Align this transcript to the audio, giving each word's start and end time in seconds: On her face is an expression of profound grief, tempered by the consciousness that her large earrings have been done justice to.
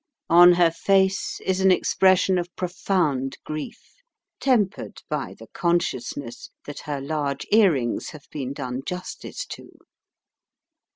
On 0.31 0.53
her 0.53 0.71
face 0.71 1.39
is 1.41 1.59
an 1.61 1.69
expression 1.69 2.39
of 2.39 2.49
profound 2.55 3.37
grief, 3.43 3.97
tempered 4.39 5.03
by 5.11 5.35
the 5.37 5.45
consciousness 5.53 6.49
that 6.65 6.79
her 6.79 6.99
large 6.99 7.45
earrings 7.51 8.09
have 8.09 8.25
been 8.31 8.51
done 8.51 8.81
justice 8.83 9.45
to. 9.45 9.77